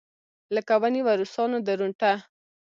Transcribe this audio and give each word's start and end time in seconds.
لکه 0.55 0.73
ونېوه 0.81 1.13
روسانو 1.21 1.57
درونټه. 1.67 2.13